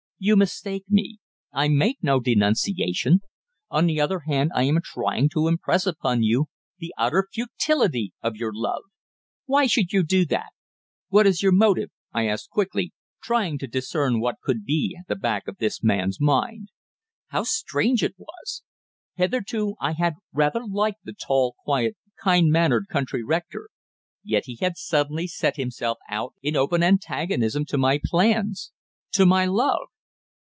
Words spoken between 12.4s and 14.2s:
quickly, trying to discern